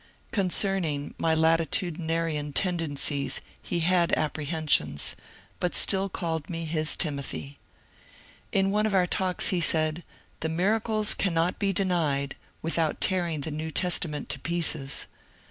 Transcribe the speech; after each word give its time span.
*' 0.21 0.31
Concerning 0.41 1.13
my 1.19 1.35
latitu 1.35 1.95
dinarian 1.95 2.51
tendencies 2.55 3.39
he 3.61 3.81
had 3.81 4.11
apprehensions, 4.13 5.15
bat 5.59 5.75
still 5.75 6.09
called 6.09 6.49
me 6.49 6.65
his 6.65 6.95
Timothy. 6.95 7.59
In 8.51 8.71
one 8.71 8.87
of 8.87 8.95
our 8.95 9.05
talks 9.05 9.49
he 9.49 9.61
said, 9.61 9.97
^^ 10.37 10.39
The 10.39 10.49
miracles 10.49 11.13
can 11.13 11.35
not 11.35 11.59
be 11.59 11.71
denied 11.71 12.35
without 12.63 12.99
tearing 12.99 13.41
the 13.41 13.51
New 13.51 13.69
Testament 13.69 14.27
to 14.29 14.39
pieces. 14.39 15.05